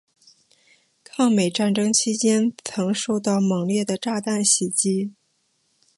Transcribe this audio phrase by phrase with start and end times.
[1.03, 5.13] 抗美战争期间曾受到猛烈的炸弹袭击。